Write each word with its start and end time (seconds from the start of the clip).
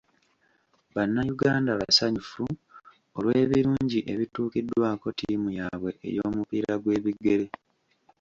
Bannayuganda 0.95 1.71
basanyufu 1.81 2.43
olw'ebirungi 3.17 3.99
ebituukiddwako 4.13 5.07
ttiimu 5.11 5.49
yaabwe 5.59 5.91
ey'omupiira 6.07 6.73
gw'ebigere. 6.83 7.45